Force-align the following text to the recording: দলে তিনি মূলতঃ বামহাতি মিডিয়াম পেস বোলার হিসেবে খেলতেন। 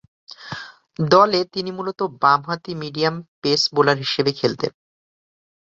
দলে 1.09 1.39
তিনি 1.53 1.69
মূলতঃ 1.77 2.01
বামহাতি 2.21 2.71
মিডিয়াম 2.81 3.15
পেস 3.41 3.61
বোলার 3.75 3.97
হিসেবে 4.03 4.31
খেলতেন। 4.39 4.71